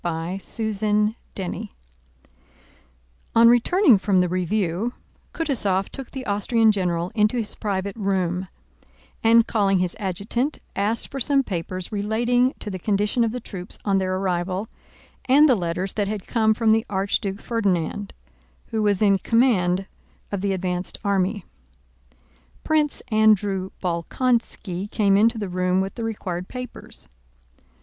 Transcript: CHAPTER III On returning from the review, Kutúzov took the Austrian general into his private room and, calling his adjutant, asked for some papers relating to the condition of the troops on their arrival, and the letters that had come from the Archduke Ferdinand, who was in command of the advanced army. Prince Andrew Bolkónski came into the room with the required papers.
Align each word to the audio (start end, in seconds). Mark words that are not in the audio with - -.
CHAPTER 0.03 0.63
III 1.37 1.71
On 3.35 3.47
returning 3.49 3.99
from 3.99 4.19
the 4.19 4.27
review, 4.29 4.93
Kutúzov 5.31 5.89
took 5.89 6.09
the 6.09 6.25
Austrian 6.25 6.71
general 6.71 7.11
into 7.13 7.37
his 7.37 7.53
private 7.53 7.95
room 7.95 8.47
and, 9.23 9.45
calling 9.45 9.77
his 9.77 9.95
adjutant, 9.99 10.57
asked 10.75 11.09
for 11.11 11.19
some 11.19 11.43
papers 11.43 11.91
relating 11.91 12.55
to 12.61 12.71
the 12.71 12.79
condition 12.79 13.23
of 13.23 13.31
the 13.31 13.39
troops 13.39 13.77
on 13.85 13.99
their 13.99 14.17
arrival, 14.17 14.67
and 15.25 15.47
the 15.47 15.53
letters 15.55 15.93
that 15.93 16.07
had 16.07 16.25
come 16.25 16.55
from 16.55 16.71
the 16.71 16.83
Archduke 16.89 17.39
Ferdinand, 17.39 18.11
who 18.69 18.81
was 18.81 19.03
in 19.03 19.19
command 19.19 19.85
of 20.31 20.41
the 20.41 20.51
advanced 20.53 20.97
army. 21.03 21.45
Prince 22.63 23.03
Andrew 23.09 23.69
Bolkónski 23.83 24.89
came 24.89 25.15
into 25.15 25.37
the 25.37 25.47
room 25.47 25.79
with 25.79 25.93
the 25.93 26.03
required 26.03 26.47
papers. 26.47 27.07